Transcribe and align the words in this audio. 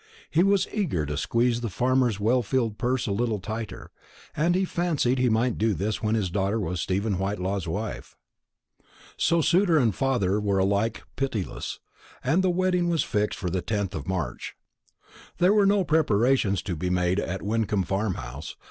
He 0.31 0.41
was 0.41 0.67
eager 0.73 1.05
to 1.05 1.15
squeeze 1.15 1.61
the 1.61 1.69
farmer's 1.69 2.19
well 2.19 2.41
filled 2.41 2.79
purse 2.79 3.05
a 3.05 3.11
little 3.11 3.37
tighter, 3.37 3.91
and 4.35 4.55
he 4.55 4.65
fancied 4.65 5.19
he 5.19 5.29
might 5.29 5.59
do 5.59 5.75
this 5.75 6.01
when 6.01 6.15
his 6.15 6.31
daughter 6.31 6.59
was 6.59 6.81
Stephen 6.81 7.19
Whitelaw's 7.19 7.67
wife. 7.67 8.15
So 9.15 9.41
suitor 9.41 9.77
and 9.77 9.93
father 9.93 10.39
were 10.39 10.57
alike 10.57 11.03
pitiless, 11.17 11.79
and 12.23 12.43
the 12.43 12.49
wedding 12.49 12.89
was 12.89 13.03
fixed 13.03 13.37
for 13.37 13.51
the 13.51 13.61
10th 13.61 13.93
of 13.93 14.07
March. 14.07 14.55
There 15.37 15.53
were 15.53 15.67
no 15.67 15.83
preparations 15.83 16.63
to 16.63 16.75
be 16.75 16.89
made 16.89 17.19
at 17.19 17.43
Wyncomb 17.43 17.83
Farmhouse. 17.83 18.55